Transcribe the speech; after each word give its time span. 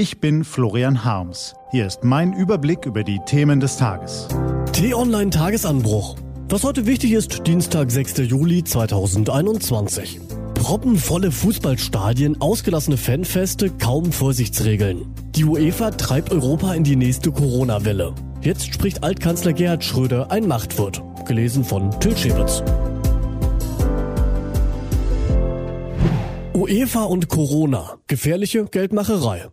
Ich 0.00 0.18
bin 0.18 0.44
Florian 0.44 1.04
Harms. 1.04 1.54
Hier 1.72 1.86
ist 1.86 2.04
mein 2.04 2.32
Überblick 2.32 2.86
über 2.86 3.04
die 3.04 3.20
Themen 3.26 3.60
des 3.60 3.76
Tages. 3.76 4.28
T-Online 4.72 5.28
Tagesanbruch. 5.28 6.16
Was 6.48 6.64
heute 6.64 6.86
wichtig 6.86 7.12
ist, 7.12 7.46
Dienstag, 7.46 7.90
6. 7.90 8.20
Juli 8.20 8.64
2021. 8.64 10.18
Proppenvolle 10.54 11.30
Fußballstadien, 11.30 12.40
ausgelassene 12.40 12.96
Fanfeste, 12.96 13.68
kaum 13.68 14.10
Vorsichtsregeln. 14.10 15.14
Die 15.34 15.44
UEFA 15.44 15.90
treibt 15.90 16.32
Europa 16.32 16.72
in 16.72 16.84
die 16.84 16.96
nächste 16.96 17.30
Corona-Welle. 17.30 18.14
Jetzt 18.40 18.72
spricht 18.72 19.04
Altkanzler 19.04 19.52
Gerhard 19.52 19.84
Schröder 19.84 20.30
ein 20.30 20.48
Machtwort. 20.48 21.02
Gelesen 21.26 21.62
von 21.62 21.90
Till 22.00 22.16
Schäbitz. 22.16 22.62
UEFA 26.54 27.02
und 27.02 27.28
Corona. 27.28 27.98
Gefährliche 28.06 28.64
Geldmacherei. 28.64 29.50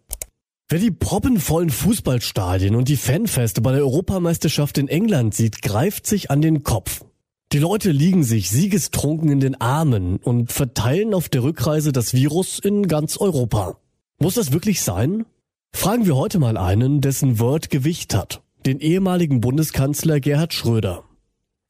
Wer 0.70 0.79
die 0.79 0.91
proppenvollen 0.91 1.70
Fußballstadien 1.70 2.75
und 2.75 2.89
die 2.89 2.97
Fanfeste 2.97 3.61
bei 3.61 3.71
der 3.71 3.83
Europameisterschaft 3.83 4.78
in 4.78 4.89
England 4.89 5.33
sieht, 5.33 5.61
greift 5.61 6.05
sich 6.05 6.29
an 6.29 6.41
den 6.41 6.64
Kopf. 6.64 7.05
Die 7.54 7.60
Leute 7.60 7.91
liegen 7.91 8.25
sich 8.25 8.50
siegestrunken 8.50 9.29
in 9.29 9.39
den 9.39 9.61
Armen 9.61 10.18
und 10.18 10.51
verteilen 10.51 11.14
auf 11.14 11.29
der 11.29 11.43
Rückreise 11.43 11.93
das 11.93 12.14
Virus 12.14 12.60
in 12.60 12.89
ganz 12.89 13.15
Europa. 13.15 13.77
Muss 14.19 14.33
das 14.33 14.51
wirklich 14.51 14.82
sein? 14.82 15.25
Fragen 15.74 16.05
wir 16.05 16.18
heute 16.18 16.38
mal 16.38 16.57
einen, 16.57 16.99
dessen 16.99 17.39
Wort 17.39 17.69
Gewicht 17.69 18.13
hat, 18.13 18.41
den 18.65 18.82
ehemaligen 18.82 19.39
Bundeskanzler 19.39 20.19
Gerhard 20.19 20.54
Schröder. 20.54 21.05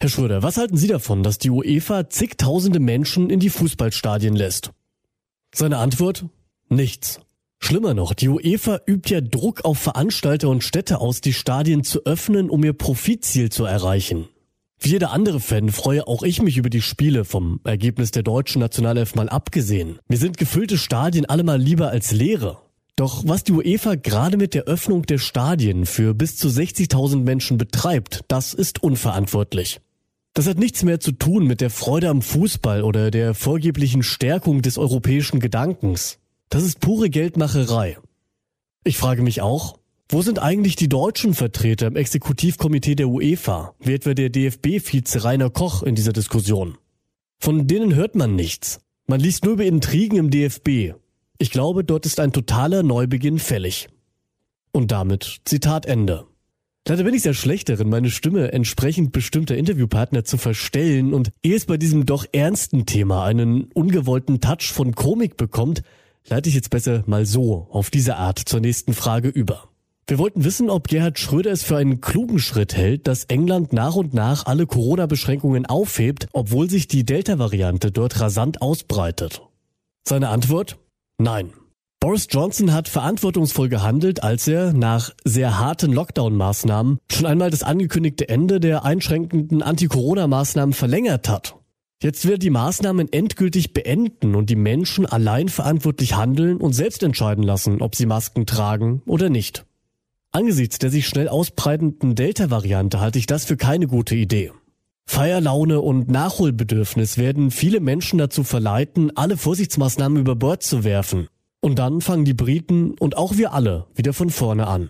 Herr 0.01 0.09
Schröder, 0.09 0.41
was 0.41 0.57
halten 0.57 0.77
Sie 0.77 0.87
davon, 0.87 1.21
dass 1.21 1.37
die 1.37 1.51
UEFA 1.51 2.09
zigtausende 2.09 2.79
Menschen 2.79 3.29
in 3.29 3.39
die 3.39 3.51
Fußballstadien 3.51 4.35
lässt? 4.35 4.71
Seine 5.53 5.77
Antwort? 5.77 6.25
Nichts. 6.69 7.19
Schlimmer 7.67 7.93
noch, 7.93 8.13
die 8.13 8.29
UEFA 8.29 8.79
übt 8.87 9.13
ja 9.13 9.19
Druck 9.19 9.65
auf 9.65 9.77
Veranstalter 9.77 10.47
und 10.47 10.63
Städte 10.63 11.01
aus, 11.01 11.19
die 11.19 11.33
Stadien 11.33 11.83
zu 11.83 12.05
öffnen, 12.05 12.49
um 12.49 12.63
ihr 12.63 12.71
Profitziel 12.71 13.49
zu 13.49 13.65
erreichen. 13.65 14.29
Wie 14.79 14.91
jeder 14.91 15.11
andere 15.11 15.41
Fan 15.41 15.67
freue 15.67 16.07
auch 16.07 16.23
ich 16.23 16.41
mich 16.41 16.55
über 16.55 16.69
die 16.69 16.81
Spiele, 16.81 17.25
vom 17.25 17.59
Ergebnis 17.65 18.11
der 18.11 18.23
deutschen 18.23 18.61
Nationalelf 18.61 19.15
mal 19.15 19.27
abgesehen. 19.27 19.99
Mir 20.07 20.15
sind 20.15 20.37
gefüllte 20.37 20.77
Stadien 20.77 21.25
allemal 21.25 21.59
lieber 21.59 21.89
als 21.89 22.13
leere. 22.13 22.59
Doch 22.95 23.23
was 23.27 23.43
die 23.43 23.51
UEFA 23.51 23.95
gerade 23.95 24.37
mit 24.37 24.53
der 24.53 24.63
Öffnung 24.63 25.05
der 25.05 25.17
Stadien 25.17 25.85
für 25.85 26.13
bis 26.13 26.37
zu 26.37 26.47
60.000 26.47 27.17
Menschen 27.17 27.57
betreibt, 27.57 28.21
das 28.29 28.53
ist 28.53 28.81
unverantwortlich. 28.81 29.81
Das 30.33 30.47
hat 30.47 30.57
nichts 30.57 30.83
mehr 30.83 31.01
zu 31.01 31.11
tun 31.11 31.45
mit 31.45 31.59
der 31.59 31.69
Freude 31.69 32.07
am 32.07 32.21
Fußball 32.21 32.81
oder 32.81 33.11
der 33.11 33.33
vorgeblichen 33.33 34.03
Stärkung 34.03 34.61
des 34.61 34.77
europäischen 34.77 35.41
Gedankens. 35.41 36.19
Das 36.49 36.63
ist 36.63 36.79
pure 36.79 37.09
Geldmacherei. 37.09 37.97
Ich 38.83 38.97
frage 38.97 39.21
mich 39.21 39.41
auch, 39.41 39.77
wo 40.09 40.21
sind 40.21 40.39
eigentlich 40.39 40.77
die 40.77 40.87
deutschen 40.87 41.33
Vertreter 41.33 41.87
im 41.87 41.97
Exekutivkomitee 41.97 42.95
der 42.95 43.09
UEFA, 43.09 43.75
wie 43.79 43.93
etwa 43.93 44.13
der 44.13 44.29
DFB-Vize 44.29 45.25
Rainer 45.25 45.49
Koch 45.49 45.83
in 45.83 45.95
dieser 45.95 46.13
Diskussion? 46.13 46.77
Von 47.39 47.67
denen 47.67 47.93
hört 47.95 48.15
man 48.15 48.35
nichts. 48.35 48.79
Man 49.07 49.19
liest 49.19 49.43
nur 49.43 49.53
über 49.53 49.65
Intrigen 49.65 50.17
im 50.17 50.29
DFB. 50.29 50.93
Ich 51.37 51.51
glaube, 51.51 51.83
dort 51.83 52.05
ist 52.05 52.21
ein 52.21 52.31
totaler 52.31 52.83
Neubeginn 52.83 53.39
fällig. 53.39 53.89
Und 54.71 54.91
damit 54.91 55.41
Zitat 55.43 55.85
Ende. 55.85 56.25
Leider 56.87 57.03
bin 57.03 57.13
ich 57.13 57.23
sehr 57.23 57.33
schlecht 57.33 57.67
darin, 57.67 57.89
meine 57.89 58.09
Stimme 58.09 58.53
entsprechend 58.53 59.11
bestimmter 59.11 59.57
Interviewpartner 59.57 60.23
zu 60.23 60.37
verstellen 60.37 61.13
und 61.13 61.31
ehe 61.43 61.55
es 61.55 61.65
bei 61.65 61.75
diesem 61.75 62.05
doch 62.05 62.25
ernsten 62.31 62.85
Thema 62.85 63.25
einen 63.25 63.65
ungewollten 63.73 64.39
Touch 64.39 64.71
von 64.71 64.95
Komik 64.95 65.35
bekommt, 65.35 65.83
leite 66.29 66.49
ich 66.49 66.55
jetzt 66.55 66.69
besser 66.69 67.03
mal 67.05 67.25
so 67.25 67.67
auf 67.71 67.89
diese 67.89 68.17
Art 68.17 68.39
zur 68.39 68.59
nächsten 68.59 68.93
Frage 68.93 69.29
über. 69.29 69.69
Wir 70.09 70.19
wollten 70.19 70.45
wissen, 70.45 70.69
ob 70.69 70.87
Gerhard 70.87 71.19
Schröder 71.19 71.51
es 71.51 71.63
für 71.63 71.75
einen 71.75 71.99
klugen 71.99 72.39
Schritt 72.39 72.77
hält, 72.77 73.07
dass 73.07 73.25
England 73.25 73.73
nach 73.73 73.95
und 73.95 74.13
nach 74.13 74.45
alle 74.45 74.65
Corona-Beschränkungen 74.65 75.65
aufhebt, 75.65 76.27
obwohl 76.31 76.69
sich 76.69 76.87
die 76.87 77.03
Delta-Variante 77.03 77.91
dort 77.91 78.21
rasant 78.21 78.61
ausbreitet. 78.61 79.41
Seine 80.07 80.29
Antwort? 80.29 80.77
Nein. 81.17 81.51
Boris 81.99 82.27
Johnson 82.29 82.71
hat 82.71 82.87
verantwortungsvoll 82.87 83.67
gehandelt, 83.67 84.23
als 84.23 84.47
er 84.47 84.71
nach 84.71 85.11
sehr 85.25 85.59
harten 85.59 85.91
Lockdown-Maßnahmen 85.91 86.99
schon 87.11 87.25
einmal 87.25 87.49
das 87.49 87.63
angekündigte 87.63 88.29
Ende 88.29 88.61
der 88.61 88.85
einschränkenden 88.85 89.61
Anti-Corona-Maßnahmen 89.61 90.71
verlängert 90.71 91.27
hat. 91.27 91.56
Jetzt 92.01 92.27
wird 92.27 92.43
die 92.43 92.51
Maßnahmen 92.51 93.11
endgültig 93.11 93.73
beenden 93.73 94.35
und 94.35 94.51
die 94.51 94.55
Menschen 94.55 95.07
allein 95.07 95.49
verantwortlich 95.49 96.15
handeln 96.15 96.57
und 96.57 96.73
selbst 96.73 97.01
entscheiden 97.01 97.43
lassen, 97.43 97.81
ob 97.81 97.95
sie 97.95 98.05
Masken 98.05 98.45
tragen 98.45 99.01
oder 99.07 99.29
nicht. 99.29 99.65
Angesichts 100.31 100.77
der 100.77 100.91
sich 100.91 101.07
schnell 101.07 101.27
ausbreitenden 101.27 102.13
Delta-Variante 102.13 102.99
halte 102.99 103.17
ich 103.17 103.25
das 103.25 103.45
für 103.45 103.57
keine 103.57 103.87
gute 103.87 104.15
Idee. 104.15 104.51
Feierlaune 105.07 105.81
und 105.81 106.11
Nachholbedürfnis 106.11 107.17
werden 107.17 107.49
viele 107.49 107.79
Menschen 107.79 108.19
dazu 108.19 108.43
verleiten, 108.43 109.15
alle 109.15 109.37
Vorsichtsmaßnahmen 109.37 110.19
über 110.19 110.35
Bord 110.35 110.61
zu 110.61 110.83
werfen. 110.83 111.27
Und 111.61 111.79
dann 111.79 112.01
fangen 112.01 112.25
die 112.25 112.35
Briten 112.35 112.91
und 112.99 113.17
auch 113.17 113.37
wir 113.37 113.53
alle 113.53 113.87
wieder 113.95 114.13
von 114.13 114.29
vorne 114.29 114.67
an. 114.67 114.89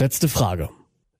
Letzte 0.00 0.28
Frage. 0.28 0.70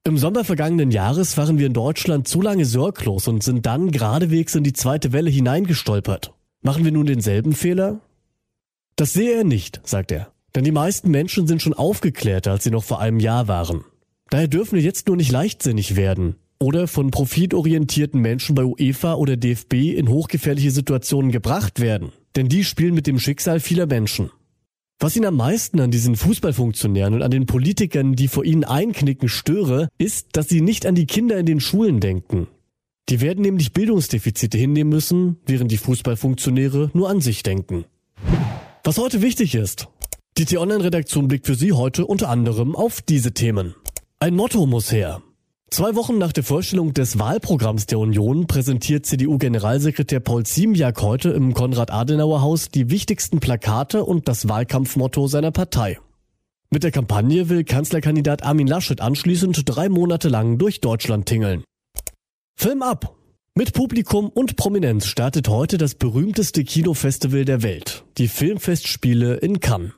Im 0.07 0.19
Sommer 0.19 0.45
vergangenen 0.45 0.93
Jahres 0.93 1.37
waren 1.37 1.59
wir 1.59 1.67
in 1.67 1.73
Deutschland 1.73 2.29
zu 2.29 2.41
lange 2.41 2.65
sorglos 2.65 3.27
und 3.27 3.43
sind 3.43 3.67
dann 3.67 3.91
geradewegs 3.91 4.55
in 4.55 4.63
die 4.63 4.73
zweite 4.73 5.13
Welle 5.13 5.31
hineingestolpert. 5.31 6.33
Machen 6.63 6.85
wir 6.85 6.93
nun 6.93 7.07
denselben 7.07 7.55
Fehler? 7.55 7.99
Das 8.95 9.13
sehe 9.13 9.39
er 9.39 9.43
nicht, 9.43 9.81
sagt 9.83 10.13
er. 10.13 10.29
Denn 10.55 10.63
die 10.63 10.71
meisten 10.71 11.11
Menschen 11.11 11.49
sind 11.49 11.61
schon 11.61 11.75
aufgeklärter, 11.75 12.53
als 12.53 12.63
sie 12.63 12.71
noch 12.71 12.85
vor 12.85 13.01
einem 13.01 13.19
Jahr 13.19 13.49
waren. 13.49 13.85
Daher 14.31 14.47
dürfen 14.47 14.77
wir 14.77 14.83
jetzt 14.83 15.09
nur 15.09 15.17
nicht 15.17 15.33
leichtsinnig 15.33 15.97
werden 15.97 16.37
oder 16.61 16.87
von 16.87 17.11
profitorientierten 17.11 18.21
Menschen 18.21 18.55
bei 18.55 18.63
UEFA 18.63 19.15
oder 19.15 19.37
DFB 19.37 19.97
in 19.97 20.09
hochgefährliche 20.09 20.71
Situationen 20.71 21.33
gebracht 21.33 21.81
werden. 21.81 22.13
Denn 22.37 22.49
die 22.49 22.63
spielen 22.63 22.95
mit 22.95 23.09
dem 23.09 23.19
Schicksal 23.19 23.59
vieler 23.59 23.87
Menschen. 23.87 24.31
Was 24.99 25.15
ihn 25.15 25.27
am 25.27 25.37
meisten 25.37 25.81
an 25.81 25.91
diesen 25.91 26.17
Fußballfunktionären 26.17 27.13
und 27.13 27.23
an 27.23 27.31
den 27.31 27.45
Politikern, 27.45 28.15
die 28.15 28.29
vor 28.29 28.45
ihnen 28.45 28.65
einknicken, 28.65 29.29
störe, 29.29 29.89
ist, 29.99 30.29
dass 30.33 30.49
sie 30.49 30.63
nicht 30.63 30.87
an 30.87 30.95
die 30.95 31.07
Kinder 31.07 31.37
in 31.37 31.45
den 31.45 31.61
Schulen 31.61 32.01
denken. 32.01 32.49
Die 33.11 33.21
werden 33.21 33.43
nämlich 33.43 33.75
Bildungsdefizite 33.75 34.57
hinnehmen 34.57 34.91
müssen, 34.91 35.37
während 35.45 35.71
die 35.71 35.77
Fußballfunktionäre 35.77 36.91
nur 36.95 37.11
an 37.11 37.21
sich 37.21 37.43
denken. 37.43 37.85
Was 38.85 38.97
heute 38.97 39.21
wichtig 39.21 39.55
ist. 39.55 39.89
Die 40.39 40.47
T-Online-Redaktion 40.47 41.29
blickt 41.29 41.47
für 41.47 41.55
Sie 41.55 41.73
heute 41.73 42.07
unter 42.07 42.31
anderem 42.31 42.75
auf 42.75 43.03
diese 43.03 43.33
Themen. 43.33 43.75
Ein 44.19 44.35
Motto 44.35 44.65
muss 44.65 44.93
her. 44.93 45.23
Zwei 45.71 45.97
Wochen 45.97 46.17
nach 46.17 46.33
der 46.33 46.45
Vorstellung 46.45 46.95
des 46.95 47.19
Wahlprogramms 47.19 47.87
der 47.87 47.99
Union 47.99 48.47
präsentiert 48.47 49.05
CDU-Generalsekretär 49.05 50.21
Paul 50.21 50.47
Ziemiak 50.47 51.03
heute 51.03 51.31
im 51.31 51.55
Konrad-Adenauer-Haus 51.55 52.69
die 52.69 52.89
wichtigsten 52.89 53.41
Plakate 53.41 54.05
und 54.05 54.29
das 54.29 54.49
Wahlkampfmotto 54.49 55.27
seiner 55.27 55.51
Partei. 55.51 55.99
Mit 56.71 56.85
der 56.85 56.93
Kampagne 56.93 57.49
will 57.49 57.65
Kanzlerkandidat 57.65 58.45
Armin 58.45 58.69
Laschet 58.69 59.01
anschließend 59.01 59.63
drei 59.67 59.89
Monate 59.89 60.29
lang 60.29 60.57
durch 60.57 60.81
Deutschland 60.81 61.27
tingeln. 61.27 61.65
Film 62.57 62.83
ab! 62.83 63.15
Mit 63.55 63.73
Publikum 63.73 64.29
und 64.29 64.57
Prominenz 64.57 65.07
startet 65.07 65.49
heute 65.49 65.79
das 65.79 65.95
berühmteste 65.95 66.63
Kinofestival 66.63 67.45
der 67.45 67.63
Welt, 67.63 68.05
die 68.19 68.29
Filmfestspiele 68.29 69.37
in 69.37 69.61
Cannes. 69.61 69.93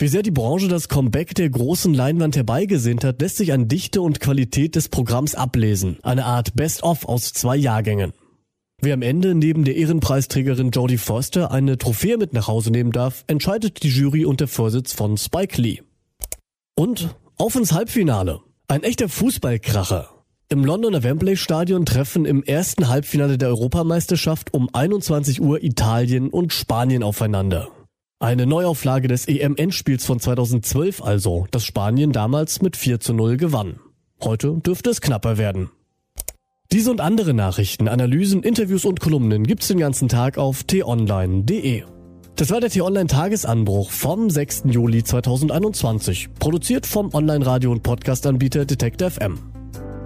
Wie 0.00 0.08
sehr 0.08 0.22
die 0.22 0.30
Branche 0.30 0.68
das 0.68 0.88
Comeback 0.88 1.34
der 1.34 1.50
großen 1.50 1.92
Leinwand 1.92 2.34
herbeigesehnt 2.34 3.04
hat, 3.04 3.20
lässt 3.20 3.36
sich 3.36 3.52
an 3.52 3.68
Dichte 3.68 4.00
und 4.00 4.18
Qualität 4.18 4.74
des 4.74 4.88
Programms 4.88 5.34
ablesen. 5.34 5.98
Eine 6.02 6.24
Art 6.24 6.56
Best-of 6.56 7.04
aus 7.04 7.34
zwei 7.34 7.54
Jahrgängen. 7.54 8.14
Wer 8.80 8.94
am 8.94 9.02
Ende 9.02 9.34
neben 9.34 9.62
der 9.64 9.76
Ehrenpreisträgerin 9.76 10.70
Jodie 10.70 10.96
Foster 10.96 11.50
eine 11.50 11.76
Trophäe 11.76 12.16
mit 12.16 12.32
nach 12.32 12.48
Hause 12.48 12.70
nehmen 12.70 12.92
darf, 12.92 13.24
entscheidet 13.26 13.82
die 13.82 13.90
Jury 13.90 14.24
unter 14.24 14.48
Vorsitz 14.48 14.94
von 14.94 15.18
Spike 15.18 15.60
Lee. 15.60 15.82
Und 16.74 17.14
auf 17.36 17.54
ins 17.54 17.74
Halbfinale. 17.74 18.40
Ein 18.68 18.84
echter 18.84 19.10
Fußballkracher. 19.10 20.08
Im 20.48 20.64
Londoner 20.64 21.02
Wembley 21.02 21.36
Stadion 21.36 21.84
treffen 21.84 22.24
im 22.24 22.42
ersten 22.42 22.88
Halbfinale 22.88 23.36
der 23.36 23.50
Europameisterschaft 23.50 24.54
um 24.54 24.70
21 24.72 25.42
Uhr 25.42 25.62
Italien 25.62 26.30
und 26.30 26.54
Spanien 26.54 27.02
aufeinander. 27.02 27.68
Eine 28.22 28.44
Neuauflage 28.44 29.08
des 29.08 29.26
EM-Endspiels 29.28 30.04
von 30.04 30.20
2012 30.20 31.02
also, 31.02 31.46
das 31.52 31.64
Spanien 31.64 32.12
damals 32.12 32.60
mit 32.60 32.76
4 32.76 33.00
zu 33.00 33.14
0 33.14 33.38
gewann. 33.38 33.80
Heute 34.22 34.58
dürfte 34.58 34.90
es 34.90 35.00
knapper 35.00 35.38
werden. 35.38 35.70
Diese 36.70 36.90
und 36.90 37.00
andere 37.00 37.32
Nachrichten, 37.32 37.88
Analysen, 37.88 38.42
Interviews 38.42 38.84
und 38.84 39.00
Kolumnen 39.00 39.44
gibt's 39.44 39.68
den 39.68 39.78
ganzen 39.78 40.08
Tag 40.08 40.36
auf 40.36 40.64
t-online.de. 40.64 41.84
Das 42.36 42.50
war 42.50 42.60
der 42.60 42.68
T-Online-Tagesanbruch 42.68 43.90
vom 43.90 44.28
6. 44.28 44.64
Juli 44.66 45.02
2021, 45.02 46.28
produziert 46.38 46.84
vom 46.84 47.14
Online-Radio- 47.14 47.72
und 47.72 47.82
Podcast-Anbieter 47.82 48.66
Detect 48.66 49.00
FM. 49.00 49.38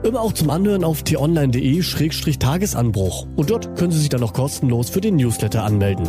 Immer 0.04 0.20
auch 0.20 0.34
zum 0.34 0.50
Anhören 0.50 0.84
auf 0.84 1.02
t-online.de-tagesanbruch 1.02 3.26
und 3.34 3.50
dort 3.50 3.76
können 3.76 3.90
Sie 3.90 3.98
sich 3.98 4.10
dann 4.10 4.20
noch 4.20 4.34
kostenlos 4.34 4.88
für 4.88 5.00
den 5.00 5.16
Newsletter 5.16 5.64
anmelden. 5.64 6.08